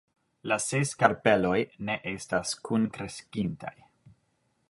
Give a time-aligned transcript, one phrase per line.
[0.51, 3.75] La ses karpeloj ne estas kunkreskintaj.